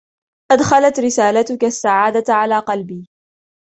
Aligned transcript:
أدخلت 0.51 0.99
رسالتك 0.99 1.63
السعادة 1.63 2.33
على 2.35 2.59
قلبي. 2.59 3.05